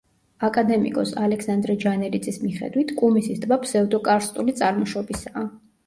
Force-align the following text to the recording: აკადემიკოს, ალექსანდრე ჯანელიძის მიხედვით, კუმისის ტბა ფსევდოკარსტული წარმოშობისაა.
აკადემიკოს, 0.45 1.11
ალექსანდრე 1.27 1.75
ჯანელიძის 1.85 2.41
მიხედვით, 2.47 2.97
კუმისის 3.03 3.47
ტბა 3.47 3.61
ფსევდოკარსტული 3.69 4.61
წარმოშობისაა. 4.65 5.51